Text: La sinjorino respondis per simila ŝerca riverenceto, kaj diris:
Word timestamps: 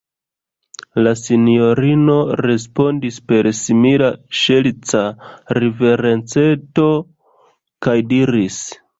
La 1.07 1.11
sinjorino 1.17 2.15
respondis 2.39 3.19
per 3.31 3.49
simila 3.57 4.09
ŝerca 4.37 5.01
riverenceto, 5.59 6.87
kaj 7.89 7.95
diris: 8.15 8.59